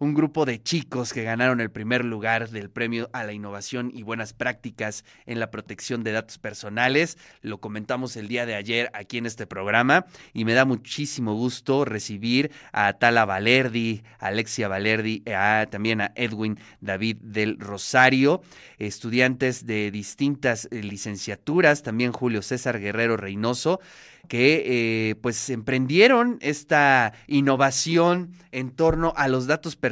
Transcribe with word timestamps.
un 0.00 0.14
grupo 0.14 0.46
de 0.46 0.62
chicos 0.62 1.12
que 1.12 1.22
ganaron 1.22 1.60
el 1.60 1.70
primer 1.70 2.06
lugar 2.06 2.48
del 2.48 2.70
premio 2.70 3.10
a 3.12 3.22
la 3.22 3.34
innovación 3.34 3.92
y 3.94 4.02
buenas 4.02 4.32
prácticas 4.32 5.04
en 5.26 5.38
la 5.38 5.50
protección 5.50 6.02
de 6.02 6.12
datos 6.12 6.38
personales. 6.38 7.18
Lo 7.42 7.58
comentamos 7.58 8.16
el 8.16 8.26
día 8.26 8.46
de 8.46 8.54
ayer 8.54 8.90
aquí 8.94 9.18
en 9.18 9.26
este 9.26 9.46
programa 9.46 10.06
y 10.32 10.46
me 10.46 10.54
da 10.54 10.64
muchísimo 10.64 11.34
gusto 11.34 11.84
recibir 11.84 12.50
a 12.72 12.94
Tala 12.94 13.26
Valerdi, 13.26 14.02
a 14.18 14.28
Alexia 14.28 14.68
Valerdi, 14.68 15.22
a, 15.30 15.66
también 15.70 16.00
a 16.00 16.12
Edwin 16.14 16.58
David 16.80 17.18
del 17.20 17.58
Rosario, 17.58 18.40
estudiantes 18.78 19.66
de 19.66 19.90
distintas 19.90 20.66
eh, 20.70 20.82
licenciaturas, 20.82 21.82
también 21.82 22.12
Julio 22.12 22.40
César 22.40 22.80
Guerrero 22.80 23.18
Reynoso 23.18 23.80
que 24.28 24.62
eh, 25.10 25.14
pues 25.16 25.50
emprendieron 25.50 26.38
esta 26.40 27.12
innovación 27.26 28.30
en 28.52 28.70
torno 28.70 29.12
a 29.16 29.26
los 29.26 29.46
datos 29.46 29.74
personales 29.74 29.89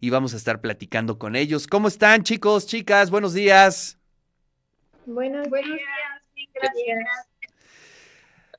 y 0.00 0.10
vamos 0.10 0.34
a 0.34 0.36
estar 0.36 0.60
platicando 0.60 1.18
con 1.18 1.36
ellos. 1.36 1.66
¿Cómo 1.66 1.88
están 1.88 2.22
chicos, 2.22 2.66
chicas? 2.66 3.10
Buenos 3.10 3.34
días. 3.34 3.98
Buenos, 5.04 5.50
días, 5.50 5.80
gracias. 6.54 6.98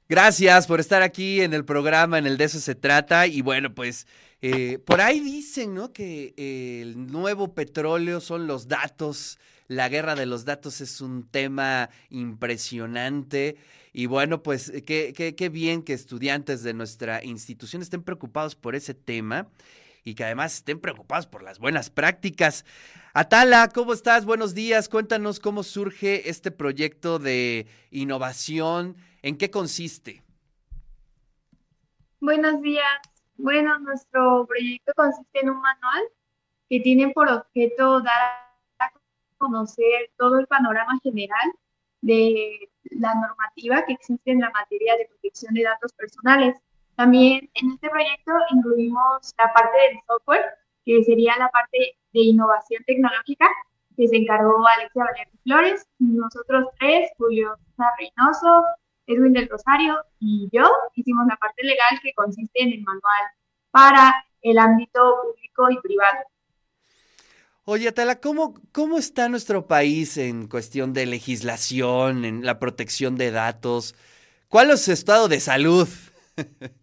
Gracias 0.08 0.68
por 0.68 0.80
estar 0.80 1.02
aquí 1.02 1.42
en 1.42 1.54
el 1.54 1.66
programa, 1.66 2.18
en 2.20 2.28
el 2.28 2.38
de 2.38 2.44
eso 2.44 2.60
se 2.60 2.76
trata. 2.76 3.26
Y 3.26 3.42
bueno, 3.42 3.74
pues 3.74 4.06
eh, 4.42 4.78
por 4.78 5.02
ahí 5.02 5.20
dicen, 5.22 5.74
¿no? 5.74 5.92
Que 5.92 6.34
el 6.38 7.08
nuevo 7.08 7.54
petróleo 7.54 8.22
son 8.22 8.46
los 8.46 8.68
datos. 8.68 9.40
La 9.68 9.90
guerra 9.90 10.14
de 10.16 10.26
los 10.26 10.46
datos 10.46 10.82
es 10.82 11.02
un 11.02 11.28
tema 11.28 11.90
impresionante. 12.10 13.58
Y 13.92 14.06
bueno, 14.06 14.44
pues 14.44 14.70
eh, 14.70 14.84
qué, 14.84 15.14
qué, 15.16 15.34
qué 15.34 15.50
bien 15.50 15.82
que 15.82 15.94
estudiantes 15.94 16.62
de 16.62 16.74
nuestra 16.74 17.24
institución 17.24 17.82
estén 17.82 18.04
preocupados 18.04 18.56
por 18.56 18.76
ese 18.76 18.94
tema 18.94 19.48
y 20.04 20.16
que 20.16 20.24
además 20.24 20.56
estén 20.56 20.80
preocupados 20.80 21.28
por 21.28 21.44
las 21.44 21.60
buenas 21.60 21.90
prácticas. 21.90 22.66
Atala, 23.14 23.70
¿cómo 23.74 23.94
estás? 23.94 24.26
Buenos 24.26 24.54
días. 24.54 24.90
Cuéntanos 24.90 25.40
cómo 25.40 25.64
surge 25.64 26.30
este 26.30 26.52
proyecto 26.52 27.20
de 27.20 27.68
innovación. 27.92 28.98
¿En 29.22 29.38
qué 29.38 29.50
consiste? 29.50 30.24
Buenos 32.20 32.62
días. 32.62 33.00
Bueno, 33.38 33.80
nuestro 33.80 34.46
proyecto 34.48 34.94
consiste 34.96 35.40
en 35.42 35.50
un 35.50 35.62
manual 35.62 36.04
que 36.70 36.80
tiene 36.80 37.10
por 37.10 37.30
objeto 37.30 38.02
dar 38.02 38.50
a 38.80 38.92
conocer 39.38 40.12
todo 40.18 40.40
el 40.40 40.48
panorama 40.48 41.00
general 41.04 41.52
de 42.02 42.70
la 42.92 43.14
normativa 43.16 43.86
que 43.86 43.94
existe 43.94 44.32
en 44.32 44.42
la 44.42 44.50
materia 44.52 44.96
de 44.98 45.06
protección 45.06 45.54
de 45.54 45.64
datos 45.64 45.94
personales. 45.94 46.58
También 46.96 47.50
en 47.56 47.72
este 47.72 47.90
proyecto 47.90 48.32
incluimos 48.52 49.34
la 49.38 49.52
parte 49.54 49.78
del 49.78 50.00
software, 50.08 50.46
que 50.86 51.04
sería 51.04 51.36
la 51.38 51.50
parte 51.50 51.98
de 52.14 52.20
innovación 52.22 52.84
tecnológica, 52.86 53.48
que 53.98 54.08
se 54.08 54.18
encargó 54.18 54.66
Alexia 54.68 55.04
Valerio 55.04 55.34
Flores, 55.44 55.88
nosotros 56.00 56.66
tres, 56.80 57.12
Julio 57.18 57.56
Reynoso, 57.98 58.64
Edwin 59.08 59.34
del 59.34 59.50
Rosario 59.50 59.98
y 60.20 60.50
yo, 60.52 60.70
hicimos 60.96 61.26
la 61.28 61.36
parte 61.38 61.64
legal 61.64 62.00
que 62.02 62.14
consiste 62.14 62.62
en 62.62 62.74
el 62.74 62.82
manual 62.84 63.24
para 63.72 64.14
el 64.42 64.58
ámbito 64.58 65.00
público 65.24 65.70
y 65.72 65.82
privado. 65.82 66.20
Oye, 67.66 67.88
Atala, 67.88 68.20
¿cómo, 68.20 68.56
¿cómo 68.72 68.98
está 68.98 69.30
nuestro 69.30 69.68
país 69.68 70.18
en 70.18 70.48
cuestión 70.48 70.94
de 70.94 71.06
legislación, 71.06 72.26
en 72.26 72.46
la 72.46 72.60
protección 72.60 73.16
de 73.16 73.32
datos? 73.32 73.96
¿Cuál 74.50 74.72
es 74.72 74.84
su 74.84 74.92
estado 74.92 75.28
de 75.30 75.40
salud? 75.40 75.88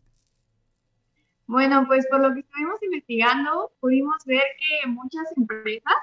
Bueno, 1.51 1.85
pues 1.89 2.07
por 2.07 2.21
lo 2.21 2.33
que 2.33 2.41
estuvimos 2.41 2.81
investigando, 2.81 3.73
pudimos 3.81 4.25
ver 4.25 4.45
que 4.57 4.87
muchas 4.89 5.37
empresas 5.37 5.97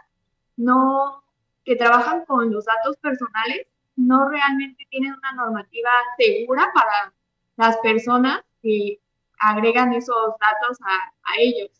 no 0.57 1.23
que 1.63 1.77
trabajan 1.77 2.25
con 2.25 2.51
los 2.51 2.65
datos 2.65 2.97
personales 2.97 3.65
no 3.95 4.27
realmente 4.27 4.85
tienen 4.89 5.13
una 5.13 5.31
normativa 5.31 5.89
segura 6.17 6.69
para 6.73 7.13
las 7.55 7.77
personas 7.77 8.41
que 8.61 8.99
agregan 9.39 9.93
esos 9.93 10.33
datos 10.37 10.79
a, 10.81 11.13
a 11.31 11.37
ellos. 11.39 11.71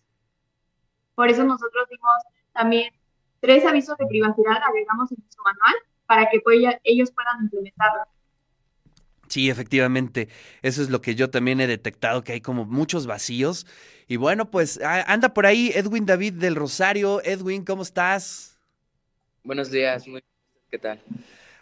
Por 1.13 1.27
eso 1.27 1.44
nosotros 1.44 1.89
dimos 1.89 2.23
también 2.53 2.94
tres 3.41 3.66
avisos 3.66 3.97
de 3.97 4.07
privacidad 4.07 4.63
agregamos 4.66 5.11
en 5.11 5.17
nuestro 5.19 5.44
manual 5.44 5.75
para 6.06 6.29
que 6.29 6.41
ellos 6.85 7.11
puedan 7.11 7.41
implementarlo. 7.41 8.03
Sí, 9.38 9.52
efectivamente, 9.52 10.30
eso 10.64 10.81
es 10.81 10.90
lo 10.90 11.00
que 11.00 11.14
yo 11.14 11.30
también 11.30 11.62
he 11.62 11.68
detectado, 11.68 12.24
que 12.24 12.31
hay 12.31 12.42
como 12.42 12.66
muchos 12.66 13.06
vacíos. 13.06 13.68
Y 14.08 14.16
bueno, 14.16 14.50
pues 14.50 14.80
anda 14.81 15.36
por 15.36 15.46
ahí 15.46 15.72
Edwin 15.75 16.08
David 16.08 16.34
del 16.34 16.56
Rosario. 16.56 17.22
Edwin, 17.24 17.64
¿cómo 17.64 17.84
estás? 17.84 18.58
Buenos 19.44 19.70
días, 19.70 20.08
muy 20.08 20.24
¿qué 20.72 20.80
tal? 20.80 21.00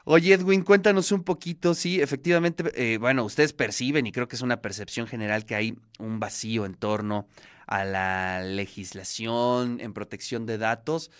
Oye, 0.05 0.35
Edwin, 0.35 0.61
cuéntanos 0.61 1.11
un 1.11 1.25
poquito, 1.25 1.73
sí, 1.73 1.99
efectivamente, 1.99 2.63
eh, 2.75 2.97
bueno, 2.97 3.25
ustedes 3.25 3.51
perciben 3.51 4.07
y 4.07 4.13
creo 4.13 4.29
que 4.29 4.37
es 4.37 4.41
una 4.41 4.61
percepción 4.61 5.05
general 5.05 5.45
que 5.45 5.55
hay 5.55 5.77
un 5.99 6.21
vacío 6.21 6.65
en 6.65 6.75
torno 6.75 7.27
a 7.67 7.83
la 7.83 8.41
legislación 8.41 9.81
en 9.81 9.91
protección 9.91 10.45
de 10.45 10.57
datos. 10.57 11.11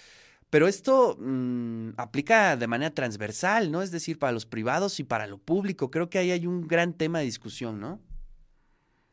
Pero 0.56 0.70
esto 0.70 1.18
mm, 1.20 1.96
aplica 1.98 2.56
de 2.56 2.68
manera 2.68 2.90
transversal, 2.90 3.74
¿no? 3.74 3.82
Es 3.82 3.92
decir, 3.92 4.18
para 4.18 4.32
los 4.32 4.46
privados 4.46 5.02
y 5.02 5.04
para 5.04 5.28
lo 5.28 5.38
público. 5.38 5.92
Creo 5.92 6.10
que 6.10 6.18
ahí 6.18 6.32
hay 6.32 6.48
un 6.48 6.66
gran 6.66 6.94
tema 6.94 7.20
de 7.20 7.26
discusión, 7.26 7.82
¿no? 7.82 8.00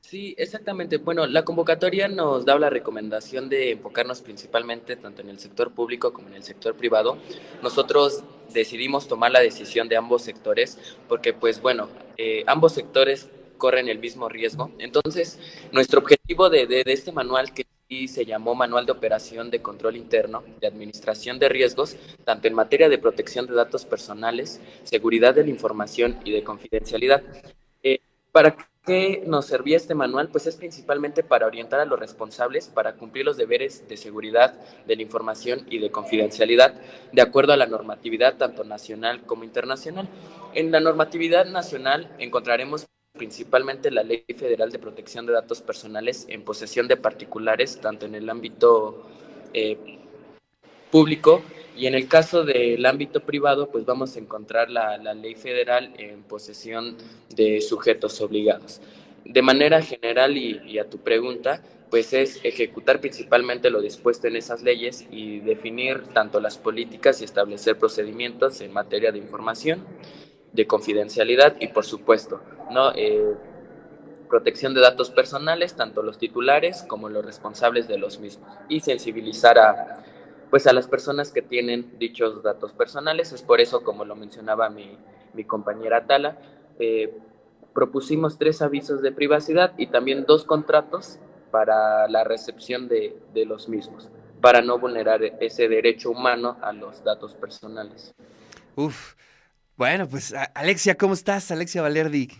Sí, 0.02 0.36
exactamente. 0.38 0.98
Bueno, 0.98 1.26
la 1.26 1.44
convocatoria 1.44 2.06
nos 2.06 2.44
da 2.44 2.56
la 2.60 2.70
recomendación 2.70 3.48
de 3.48 3.72
enfocarnos 3.72 4.22
principalmente 4.22 4.94
tanto 4.94 5.22
en 5.22 5.30
el 5.30 5.40
sector 5.40 5.74
público 5.74 6.12
como 6.12 6.28
en 6.28 6.34
el 6.34 6.44
sector 6.44 6.76
privado. 6.76 7.18
Nosotros 7.60 8.22
decidimos 8.54 9.08
tomar 9.08 9.32
la 9.32 9.40
decisión 9.40 9.88
de 9.88 9.96
ambos 9.96 10.22
sectores 10.22 10.78
porque, 11.08 11.32
pues 11.32 11.60
bueno, 11.60 11.88
eh, 12.18 12.44
ambos 12.46 12.70
sectores 12.70 13.28
corren 13.58 13.88
el 13.88 13.98
mismo 13.98 14.28
riesgo. 14.28 14.70
Entonces, 14.78 15.40
nuestro 15.72 15.98
objetivo 15.98 16.50
de, 16.50 16.68
de, 16.68 16.84
este 16.86 17.10
manual, 17.10 17.52
que 17.52 17.64
se 18.08 18.24
llamó 18.24 18.54
Manual 18.54 18.86
de 18.86 18.92
Operación 18.92 19.50
de 19.50 19.62
Control 19.62 19.96
Interno 19.96 20.42
de 20.60 20.66
Administración 20.66 21.38
de 21.38 21.48
Riesgos, 21.48 21.96
tanto 22.24 22.48
en 22.48 22.54
materia 22.54 22.88
de 22.88 22.98
protección 22.98 23.46
de 23.46 23.54
datos 23.54 23.84
personales, 23.84 24.60
seguridad 24.84 25.34
de 25.34 25.44
la 25.44 25.50
información 25.50 26.18
y 26.24 26.32
de 26.32 26.42
confidencialidad. 26.42 27.22
Eh, 27.82 28.00
¿Para 28.32 28.56
qué 28.84 29.22
nos 29.26 29.46
servía 29.46 29.76
este 29.76 29.94
manual? 29.94 30.28
Pues 30.28 30.46
es 30.46 30.56
principalmente 30.56 31.22
para 31.22 31.46
orientar 31.46 31.80
a 31.80 31.84
los 31.84 31.98
responsables 31.98 32.68
para 32.68 32.94
cumplir 32.94 33.24
los 33.24 33.36
deberes 33.36 33.86
de 33.88 33.96
seguridad 33.96 34.54
de 34.86 34.96
la 34.96 35.02
información 35.02 35.66
y 35.70 35.78
de 35.78 35.90
confidencialidad 35.90 36.74
de 37.12 37.22
acuerdo 37.22 37.52
a 37.52 37.56
la 37.56 37.66
normatividad 37.66 38.36
tanto 38.38 38.64
nacional 38.64 39.22
como 39.22 39.44
internacional. 39.44 40.08
En 40.54 40.72
la 40.72 40.80
normatividad 40.80 41.46
nacional 41.46 42.14
encontraremos 42.18 42.86
principalmente 43.22 43.92
la 43.92 44.02
Ley 44.02 44.24
Federal 44.36 44.72
de 44.72 44.80
Protección 44.80 45.26
de 45.26 45.32
Datos 45.32 45.60
Personales 45.60 46.26
en 46.28 46.42
posesión 46.42 46.88
de 46.88 46.96
particulares, 46.96 47.78
tanto 47.80 48.04
en 48.04 48.16
el 48.16 48.28
ámbito 48.28 49.06
eh, 49.54 49.78
público 50.90 51.40
y 51.76 51.86
en 51.86 51.94
el 51.94 52.08
caso 52.08 52.44
del 52.44 52.84
ámbito 52.84 53.20
privado, 53.20 53.70
pues 53.70 53.84
vamos 53.84 54.16
a 54.16 54.18
encontrar 54.18 54.70
la, 54.70 54.98
Ley 55.14 55.36
Federal 55.36 55.94
en 55.98 56.24
posesión 56.24 56.96
de 57.32 57.60
sujetos 57.60 58.20
obligados. 58.20 58.80
De 59.24 59.40
manera 59.40 59.80
general 59.82 60.36
y 60.36 60.80
a 60.80 60.90
tu 60.90 60.98
pregunta, 60.98 61.62
pues 61.90 62.12
es 62.14 62.40
ejecutar 62.42 63.00
principalmente 63.00 63.70
lo 63.70 63.80
dispuesto 63.80 64.26
en 64.26 64.34
esas 64.34 64.64
leyes 64.64 65.06
y 65.12 65.38
definir 65.38 66.08
tanto 66.12 66.40
las 66.40 66.58
políticas 66.58 67.20
y 67.20 67.24
establecer 67.24 67.78
procedimientos 67.78 68.60
en 68.62 68.72
materia 68.72 69.12
de 69.12 69.18
información 69.18 69.86
de 70.52 70.66
confidencialidad 70.66 71.56
y 71.60 71.68
por 71.68 71.84
supuesto, 71.84 72.40
¿no? 72.70 72.92
Eh, 72.94 73.34
protección 74.28 74.72
de 74.72 74.80
datos 74.80 75.10
personales, 75.10 75.74
tanto 75.74 76.02
los 76.02 76.16
titulares 76.16 76.84
como 76.88 77.08
los 77.10 77.24
responsables 77.24 77.86
de 77.86 77.98
los 77.98 78.18
mismos, 78.18 78.50
y 78.68 78.80
sensibilizar 78.80 79.58
a, 79.58 80.02
pues 80.50 80.66
a 80.66 80.72
las 80.72 80.88
personas 80.88 81.30
que 81.30 81.42
tienen 81.42 81.98
dichos 81.98 82.42
datos 82.42 82.72
personales. 82.72 83.32
Es 83.32 83.42
por 83.42 83.60
eso, 83.60 83.82
como 83.82 84.06
lo 84.06 84.16
mencionaba 84.16 84.70
mi, 84.70 84.96
mi 85.34 85.44
compañera 85.44 86.06
Tala, 86.06 86.38
eh, 86.78 87.14
propusimos 87.74 88.38
tres 88.38 88.62
avisos 88.62 89.02
de 89.02 89.12
privacidad 89.12 89.74
y 89.76 89.88
también 89.88 90.24
dos 90.26 90.44
contratos 90.44 91.18
para 91.50 92.08
la 92.08 92.24
recepción 92.24 92.88
de, 92.88 93.16
de 93.34 93.44
los 93.44 93.68
mismos, 93.68 94.10
para 94.40 94.62
no 94.62 94.78
vulnerar 94.78 95.22
ese 95.40 95.68
derecho 95.68 96.10
humano 96.10 96.56
a 96.62 96.72
los 96.72 97.04
datos 97.04 97.34
personales. 97.34 98.14
Uf, 98.76 99.14
bueno, 99.76 100.08
pues 100.08 100.34
Alexia, 100.54 100.96
¿cómo 100.96 101.14
estás? 101.14 101.50
Alexia 101.50 101.82
Valerdi. 101.82 102.30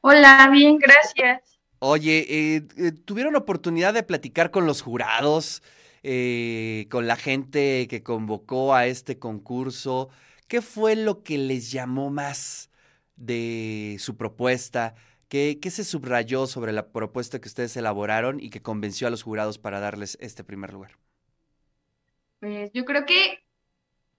Hola, 0.00 0.48
bien, 0.52 0.78
gracias. 0.78 1.58
Oye, 1.80 2.26
eh, 2.28 2.62
eh, 2.76 2.92
¿tuvieron 2.92 3.36
oportunidad 3.36 3.94
de 3.94 4.02
platicar 4.02 4.50
con 4.50 4.66
los 4.66 4.82
jurados, 4.82 5.62
eh, 6.02 6.86
con 6.90 7.06
la 7.06 7.16
gente 7.16 7.86
que 7.88 8.02
convocó 8.02 8.74
a 8.74 8.86
este 8.86 9.18
concurso? 9.18 10.08
¿Qué 10.48 10.62
fue 10.62 10.96
lo 10.96 11.22
que 11.22 11.38
les 11.38 11.70
llamó 11.70 12.10
más 12.10 12.70
de 13.16 13.96
su 14.00 14.16
propuesta? 14.16 14.94
¿Qué, 15.28 15.58
qué 15.60 15.70
se 15.70 15.84
subrayó 15.84 16.46
sobre 16.46 16.72
la 16.72 16.88
propuesta 16.90 17.40
que 17.40 17.48
ustedes 17.48 17.76
elaboraron 17.76 18.40
y 18.40 18.50
que 18.50 18.62
convenció 18.62 19.06
a 19.06 19.10
los 19.10 19.22
jurados 19.22 19.58
para 19.58 19.78
darles 19.80 20.16
este 20.20 20.42
primer 20.44 20.72
lugar? 20.72 20.98
Pues 22.40 22.70
yo 22.72 22.84
creo 22.84 23.04
que, 23.04 23.40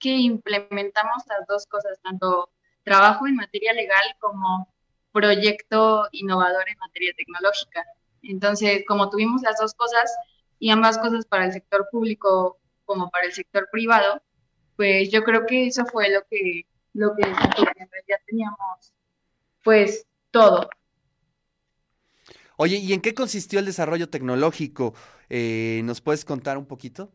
que 0.00 0.16
implementamos 0.16 1.22
las 1.28 1.46
dos 1.46 1.66
cosas, 1.66 2.00
tanto 2.02 2.50
trabajo 2.82 3.26
en 3.26 3.36
materia 3.36 3.72
legal 3.72 4.02
como 4.18 4.68
proyecto 5.12 6.08
innovador 6.12 6.68
en 6.68 6.78
materia 6.78 7.12
tecnológica. 7.16 7.84
Entonces, 8.22 8.82
como 8.88 9.10
tuvimos 9.10 9.42
las 9.42 9.58
dos 9.58 9.74
cosas 9.74 10.10
y 10.58 10.70
ambas 10.70 10.98
cosas 10.98 11.26
para 11.26 11.44
el 11.46 11.52
sector 11.52 11.88
público 11.90 12.58
como 12.84 13.10
para 13.10 13.26
el 13.26 13.32
sector 13.32 13.68
privado, 13.70 14.22
pues 14.76 15.10
yo 15.10 15.22
creo 15.22 15.46
que 15.46 15.68
eso 15.68 15.84
fue 15.86 16.10
lo 16.10 16.22
que 16.28 16.66
lo 16.92 17.14
que 17.14 17.22
en 17.22 17.36
realidad 17.36 18.18
teníamos 18.26 18.92
pues 19.62 20.06
todo. 20.30 20.68
Oye, 22.56 22.76
¿y 22.76 22.92
en 22.92 23.00
qué 23.00 23.14
consistió 23.14 23.58
el 23.58 23.66
desarrollo 23.66 24.10
tecnológico? 24.10 24.94
Eh, 25.28 25.80
¿Nos 25.84 26.00
puedes 26.00 26.24
contar 26.24 26.58
un 26.58 26.66
poquito? 26.66 27.10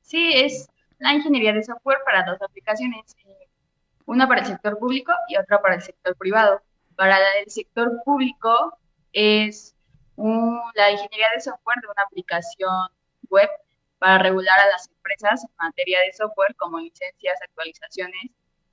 Sí, 0.00 0.32
es 0.34 0.68
la 0.98 1.14
ingeniería 1.14 1.52
de 1.52 1.62
software 1.62 1.98
para 2.04 2.24
dos 2.24 2.40
aplicaciones, 2.42 3.16
eh, 3.24 3.48
una 4.06 4.26
para 4.26 4.40
el 4.40 4.46
sector 4.46 4.78
público 4.78 5.12
y 5.28 5.36
otra 5.36 5.60
para 5.60 5.76
el 5.76 5.82
sector 5.82 6.16
privado. 6.16 6.60
Para 6.96 7.18
el 7.40 7.50
sector 7.50 8.02
público 8.04 8.78
es 9.12 9.74
la 10.16 10.90
ingeniería 10.90 11.28
de 11.34 11.40
software 11.40 11.80
de 11.80 11.88
una 11.88 12.02
aplicación 12.02 12.88
web 13.28 13.48
para 13.98 14.18
regular 14.18 14.58
a 14.58 14.66
las 14.68 14.88
empresas 14.88 15.44
en 15.44 15.50
materia 15.58 16.00
de 16.00 16.12
software 16.12 16.54
como 16.56 16.78
licencias, 16.78 17.38
actualizaciones 17.42 18.30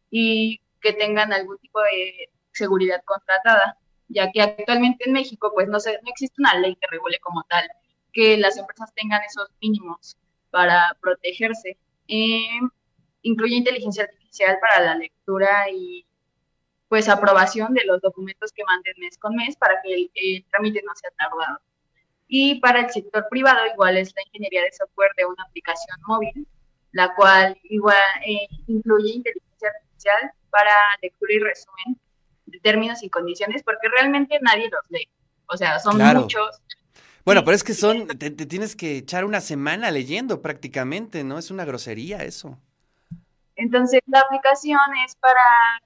y 0.10 0.60
que 0.82 0.94
tengan 0.94 1.34
algún 1.34 1.58
tipo 1.60 1.80
de 1.82 2.30
seguridad 2.52 3.04
contratada, 3.06 3.78
ya 4.08 4.32
que 4.32 4.42
actualmente 4.42 5.06
en 5.06 5.14
México 5.14 5.52
pues 5.54 5.68
no, 5.68 5.80
se, 5.80 5.94
no 5.94 6.10
existe 6.10 6.36
una 6.40 6.56
ley 6.60 6.76
que 6.76 6.88
regule 6.90 7.20
como 7.20 7.44
tal 7.44 7.68
que 8.14 8.38
las 8.38 8.58
empresas 8.58 8.94
tengan 8.96 9.22
esos 9.24 9.50
mínimos 9.62 10.18
para 10.50 10.96
protegerse. 11.02 11.78
Eh, 12.08 12.60
incluye 13.22 13.56
inteligencia 13.56 14.04
artificial 14.04 14.58
para 14.62 14.80
la 14.86 14.96
lectura 14.96 15.70
y 15.72 16.06
pues 16.88 17.10
aprobación 17.10 17.74
de 17.74 17.84
los 17.86 18.02
documentos 18.02 18.52
que 18.52 18.64
manden 18.64 18.94
mes 19.00 19.18
con 19.18 19.36
mes 19.36 19.56
para 19.58 19.82
que 19.82 19.94
el, 19.94 20.12
el 20.14 20.46
trámite 20.52 20.84
no 20.86 20.96
sea 20.96 21.10
tardado. 21.18 21.60
Y 22.28 22.60
para 22.60 22.82
el 22.82 22.90
sector 22.90 23.28
privado 23.30 23.60
igual 23.74 23.98
es 23.98 24.14
la 24.16 24.22
ingeniería 24.24 24.64
de 24.64 24.72
software 24.72 25.12
de 25.18 25.26
una 25.26 25.44
aplicación 25.44 25.98
móvil, 26.08 26.48
la 26.92 27.14
cual 27.16 27.58
igual 27.64 27.98
eh, 28.26 28.48
incluye 28.68 29.14
inteligencia 29.16 29.70
artificial 29.70 30.32
para 30.50 30.72
lectura 31.02 31.34
y 31.34 31.40
resumen 31.40 32.00
de 32.46 32.60
términos 32.60 33.04
y 33.04 33.10
condiciones, 33.10 33.64
porque 33.64 33.90
realmente 33.90 34.40
nadie 34.42 34.70
los 34.70 34.90
lee. 34.90 35.10
O 35.48 35.58
sea, 35.58 35.80
son 35.80 35.98
muchos. 35.98 36.62
Bueno, 37.26 37.44
pero 37.44 37.56
es 37.56 37.64
que 37.64 37.74
son, 37.74 38.08
te, 38.08 38.30
tienes 38.30 38.76
que 38.76 38.98
echar 38.98 39.26
una 39.26 39.42
semana 39.42 39.90
leyendo 39.90 40.44
prácticamente, 40.44 41.24
¿no? 41.24 41.40
Es 41.40 41.50
una 41.50 41.66
grosería 41.66 42.20
eso. 42.20 42.60
Entonces, 43.56 44.02
la 44.06 44.20
aplicación 44.20 44.80
es 45.06 45.16
para 45.16 45.42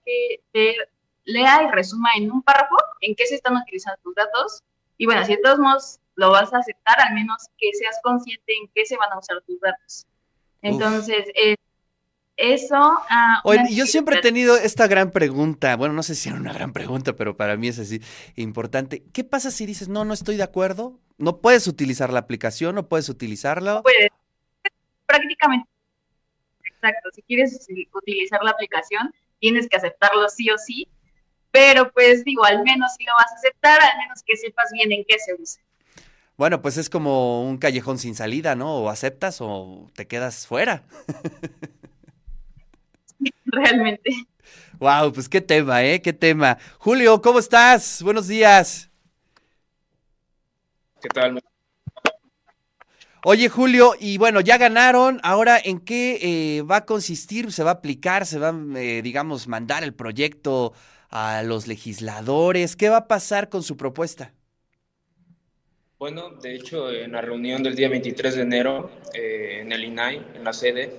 que 0.05 0.41
te 0.51 0.75
lea 1.23 1.63
y 1.63 1.71
resuma 1.71 2.09
en 2.17 2.29
un 2.29 2.41
párrafo 2.41 2.75
en 2.99 3.15
qué 3.15 3.25
se 3.25 3.35
están 3.35 3.55
utilizando 3.55 3.97
tus 4.03 4.15
datos. 4.15 4.63
Y 4.97 5.05
bueno, 5.05 5.23
si 5.23 5.37
de 5.37 5.41
todos 5.41 5.59
modos 5.59 5.99
lo 6.15 6.31
vas 6.31 6.53
a 6.53 6.57
aceptar, 6.57 6.99
al 6.99 7.13
menos 7.13 7.47
que 7.57 7.71
seas 7.73 7.97
consciente 8.03 8.53
en 8.61 8.69
qué 8.75 8.85
se 8.85 8.97
van 8.97 9.13
a 9.13 9.19
usar 9.19 9.41
tus 9.47 9.61
datos. 9.61 10.05
Entonces, 10.61 11.25
eh, 11.35 11.55
eso... 12.39 12.97
Oye, 13.43 13.63
yo 13.71 13.85
siempre 13.85 14.17
he 14.17 14.21
tenido 14.21 14.55
esta 14.57 14.87
gran 14.87 15.11
pregunta, 15.11 15.75
bueno, 15.75 15.93
no 15.93 16.03
sé 16.03 16.15
si 16.15 16.29
era 16.29 16.37
una 16.37 16.53
gran 16.53 16.71
pregunta, 16.71 17.13
pero 17.13 17.35
para 17.35 17.57
mí 17.57 17.67
es 17.67 17.79
así 17.79 18.01
importante. 18.35 19.03
¿Qué 19.13 19.23
pasa 19.23 19.51
si 19.51 19.65
dices, 19.65 19.89
no, 19.89 20.05
no 20.05 20.13
estoy 20.13 20.37
de 20.37 20.43
acuerdo? 20.43 20.99
¿No 21.17 21.41
puedes 21.41 21.67
utilizar 21.67 22.13
la 22.13 22.19
aplicación? 22.19 22.75
¿No 22.75 22.87
puedes 22.87 23.09
utilizarla? 23.09 23.81
Puedes. 23.83 24.09
Prácticamente. 25.05 25.69
Exacto. 26.63 27.09
Si 27.13 27.21
quieres 27.23 27.67
utilizar 27.93 28.41
la 28.41 28.51
aplicación, 28.51 29.13
tienes 29.39 29.67
que 29.67 29.75
aceptarlo 29.75 30.29
sí 30.29 30.49
o 30.49 30.57
sí. 30.57 30.87
Pero 31.51 31.91
pues 31.91 32.23
digo, 32.23 32.45
al 32.45 32.63
menos 32.63 32.93
si 32.97 33.03
lo 33.03 33.11
vas 33.17 33.31
a 33.33 33.35
aceptar, 33.35 33.81
al 33.81 33.97
menos 33.97 34.23
que 34.25 34.37
sepas 34.37 34.69
bien 34.71 34.91
en 34.91 35.03
qué 35.05 35.17
se 35.19 35.33
usa. 35.33 35.61
Bueno, 36.37 36.61
pues 36.61 36.77
es 36.77 36.89
como 36.89 37.43
un 37.43 37.57
callejón 37.57 37.97
sin 37.97 38.15
salida, 38.15 38.55
¿no? 38.55 38.77
O 38.77 38.89
aceptas 38.89 39.39
o 39.41 39.89
te 39.93 40.07
quedas 40.07 40.47
fuera. 40.47 40.83
Realmente. 43.45 44.11
Wow, 44.79 45.11
pues 45.11 45.27
qué 45.27 45.41
tema, 45.41 45.83
¿eh? 45.83 46.01
Qué 46.01 46.13
tema. 46.13 46.57
Julio, 46.77 47.21
¿cómo 47.21 47.39
estás? 47.39 48.01
Buenos 48.01 48.27
días. 48.27 48.89
¿Qué 51.01 51.09
tal? 51.09 51.39
Oye, 53.25 53.49
Julio, 53.49 53.95
y 53.99 54.17
bueno, 54.17 54.39
ya 54.39 54.57
ganaron. 54.57 55.19
Ahora, 55.23 55.59
¿en 55.61 55.79
qué 55.79 56.19
eh, 56.21 56.61
va 56.61 56.77
a 56.77 56.85
consistir? 56.85 57.51
¿Se 57.51 57.63
va 57.63 57.71
a 57.71 57.73
aplicar? 57.75 58.25
¿Se 58.25 58.39
va, 58.39 58.53
eh, 58.77 59.01
digamos, 59.03 59.47
mandar 59.49 59.83
el 59.83 59.93
proyecto 59.93 60.73
a 61.09 61.43
los 61.43 61.67
legisladores? 61.67 62.77
¿Qué 62.77 62.87
va 62.87 62.97
a 62.97 63.07
pasar 63.09 63.49
con 63.49 63.61
su 63.61 63.75
propuesta? 63.75 64.33
Bueno, 65.97 66.29
de 66.29 66.55
hecho, 66.55 66.89
en 66.89 67.11
la 67.11 67.19
reunión 67.19 67.61
del 67.61 67.75
día 67.75 67.89
23 67.89 68.35
de 68.35 68.41
enero 68.41 68.89
eh, 69.13 69.59
en 69.61 69.73
el 69.73 69.83
INAI, 69.83 70.25
en 70.35 70.45
la 70.45 70.53
sede, 70.53 70.89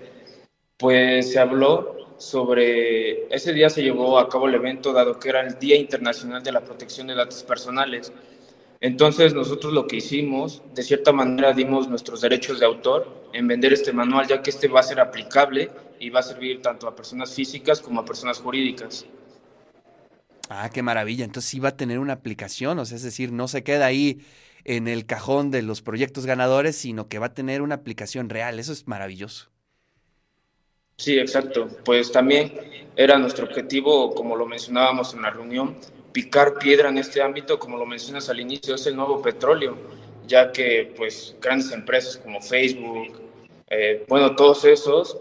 pues 0.77 1.33
se 1.33 1.39
habló 1.39 2.00
sobre, 2.21 3.35
ese 3.35 3.55
día 3.55 3.71
se 3.71 3.83
llevó 3.83 4.19
a 4.19 4.29
cabo 4.29 4.47
el 4.47 4.55
evento 4.55 4.93
dado 4.93 5.19
que 5.19 5.31
era 5.31 5.41
el 5.41 5.59
Día 5.59 5.77
Internacional 5.77 6.43
de 6.43 6.53
la 6.53 6.61
Protección 6.61 7.07
de 7.07 7.15
Datos 7.15 7.43
Personales. 7.43 8.13
Entonces 8.79 9.33
nosotros 9.33 9.73
lo 9.73 9.87
que 9.87 9.97
hicimos, 9.97 10.63
de 10.75 10.83
cierta 10.83 11.13
manera 11.13 11.55
dimos 11.55 11.89
nuestros 11.89 12.21
derechos 12.21 12.61
de 12.61 12.67
autor 12.67 13.09
en 13.33 13.49
vender 13.49 13.73
este 13.73 13.95
manual, 13.95 14.27
ya 14.29 14.43
que 14.43 14.51
este 14.51 14.69
va 14.69 14.81
a 14.81 14.83
ser 14.83 15.01
aplicable 15.01 15.71
y 15.99 16.11
va 16.11 16.21
a 16.21 16.23
servir 16.23 16.61
tanto 16.61 16.87
a 16.87 16.95
personas 16.95 17.35
físicas 17.35 17.81
como 17.81 18.01
a 18.01 18.05
personas 18.05 18.39
jurídicas. 18.39 19.07
Ah, 20.51 20.69
qué 20.71 20.83
maravilla. 20.83 21.25
Entonces 21.25 21.51
sí 21.51 21.59
va 21.59 21.71
a 21.71 21.77
tener 21.77 21.99
una 22.01 22.13
aplicación, 22.13 22.79
o 22.79 22.85
sea, 22.85 22.97
es 22.97 23.03
decir, 23.03 23.33
no 23.33 23.49
se 23.49 23.63
queda 23.63 23.87
ahí 23.87 24.21
en 24.65 24.89
el 24.89 25.07
cajón 25.07 25.51
de 25.51 25.63
los 25.63 25.81
proyectos 25.81 26.27
ganadores, 26.27 26.77
sino 26.77 27.09
que 27.09 27.19
va 27.19 27.27
a 27.27 27.35
tener 27.35 27.63
una 27.63 27.77
aplicación 27.77 28.29
real. 28.29 28.59
Eso 28.59 28.73
es 28.73 28.87
maravilloso. 28.87 29.51
Sí, 31.01 31.19
exacto. 31.19 31.67
Pues 31.83 32.13
también 32.13 32.53
era 32.95 33.17
nuestro 33.17 33.47
objetivo, 33.47 34.15
como 34.15 34.37
lo 34.37 34.45
mencionábamos 34.45 35.15
en 35.15 35.23
la 35.23 35.31
reunión, 35.31 35.79
picar 36.13 36.59
piedra 36.59 36.91
en 36.91 36.99
este 36.99 37.23
ámbito, 37.23 37.59
como 37.59 37.79
lo 37.79 37.87
mencionas 37.87 38.29
al 38.29 38.39
inicio, 38.39 38.75
es 38.75 38.87
el 38.87 38.97
nuevo 38.97 39.23
petróleo, 39.23 39.79
ya 40.27 40.53
que 40.53 40.93
pues 40.99 41.35
grandes 41.41 41.73
empresas 41.73 42.19
como 42.19 42.43
Facebook, 42.43 43.19
eh, 43.71 44.05
bueno, 44.11 44.37
todos 44.37 44.67
esos, 44.67 45.17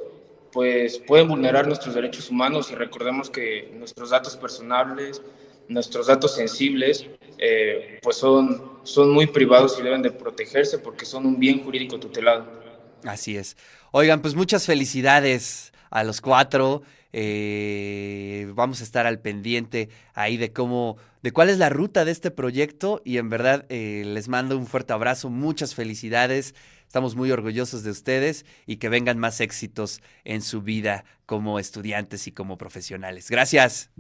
pues 0.52 1.00
pueden 1.00 1.30
vulnerar 1.30 1.66
nuestros 1.66 1.96
derechos 1.96 2.30
humanos 2.30 2.70
y 2.72 2.76
recordemos 2.76 3.30
que 3.30 3.72
nuestros 3.74 4.10
datos 4.10 4.36
personales, 4.36 5.22
nuestros 5.70 6.08
datos 6.08 6.36
sensibles, 6.36 7.08
eh, 7.38 8.00
pues 8.02 8.18
son, 8.18 8.80
son 8.84 9.12
muy 9.12 9.28
privados 9.28 9.80
y 9.80 9.82
deben 9.82 10.02
de 10.02 10.12
protegerse 10.12 10.78
porque 10.80 11.06
son 11.06 11.26
un 11.26 11.40
bien 11.40 11.64
jurídico 11.64 11.98
tutelado. 11.98 12.60
Así 13.06 13.38
es. 13.38 13.56
Oigan, 13.92 14.22
pues 14.22 14.36
muchas 14.36 14.66
felicidades 14.66 15.74
a 15.90 16.04
los 16.04 16.22
cuatro. 16.22 16.84
Eh, 17.12 18.52
vamos 18.54 18.82
a 18.82 18.84
estar 18.84 19.08
al 19.08 19.20
pendiente 19.20 19.90
ahí 20.14 20.38
de 20.38 20.54
cómo, 20.54 20.98
de 21.24 21.32
cuál 21.32 21.50
es 21.50 21.58
la 21.58 21.70
ruta 21.70 22.06
de 22.06 22.12
este 22.12 22.30
proyecto 22.30 23.02
y 23.04 23.18
en 23.18 23.30
verdad 23.30 23.66
eh, 23.70 24.04
les 24.06 24.28
mando 24.28 24.58
un 24.58 24.68
fuerte 24.68 24.94
abrazo, 24.94 25.30
muchas 25.30 25.74
felicidades. 25.74 26.54
Estamos 26.86 27.16
muy 27.16 27.32
orgullosos 27.32 27.84
de 27.84 27.92
ustedes 27.92 28.46
y 28.66 28.78
que 28.78 28.90
vengan 28.90 29.18
más 29.18 29.42
éxitos 29.42 30.02
en 30.24 30.42
su 30.42 30.62
vida 30.62 31.04
como 31.26 31.60
estudiantes 31.60 32.28
y 32.28 32.32
como 32.32 32.58
profesionales. 32.58 33.30
Gracias. 33.30 33.92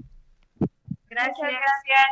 Gracias, 1.09 1.37
gracias. 1.39 2.07